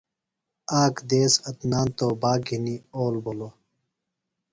[0.81, 3.53] آک دیس عدنان توباک گِھنی اول بِھلوۡ۔